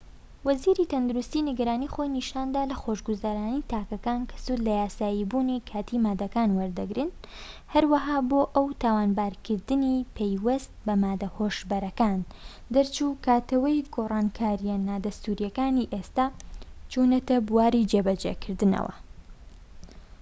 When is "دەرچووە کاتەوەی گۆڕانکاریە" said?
12.73-14.75